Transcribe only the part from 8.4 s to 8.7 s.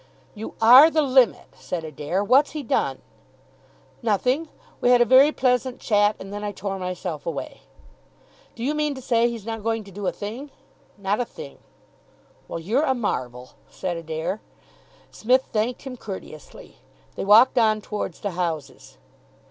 "Do